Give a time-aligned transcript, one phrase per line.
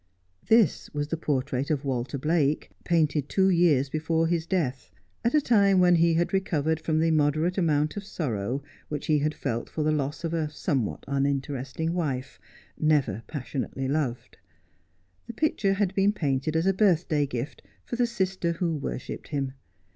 [0.47, 4.89] This was the portrait of "Walter Blake, painted two years before his death,
[5.23, 9.19] at a time when he had recovered from the moderate amount of sorrow which he
[9.19, 12.39] had felt for the loss of a somewhat uninteresting wife,
[12.79, 14.37] never passionately loved.
[15.27, 19.51] The picture had been painted as a birthday gift for the sister who worshipped him.